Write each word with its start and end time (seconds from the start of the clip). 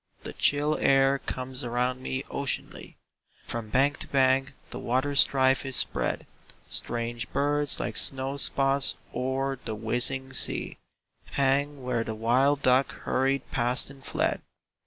The 0.23 0.33
chill 0.33 0.79
air 0.79 1.19
comes 1.19 1.63
around 1.63 2.01
me 2.01 2.23
oceanly, 2.27 2.97
From 3.45 3.69
bank 3.69 3.99
to 3.99 4.07
bank 4.07 4.53
the 4.71 4.79
waterstrife 4.79 5.63
is 5.63 5.75
spread; 5.75 6.25
Strange 6.71 7.31
birds 7.31 7.79
like 7.79 7.93
snowspots 7.93 8.95
oer 9.13 9.59
the 9.63 9.75
whizzing 9.75 10.33
sea 10.33 10.79
Hang 11.33 11.83
where 11.83 12.03
the 12.03 12.15
wild 12.15 12.63
duck 12.63 12.91
hurried 13.01 13.43
past 13.51 13.91
and 13.91 14.03
fled. 14.03 14.41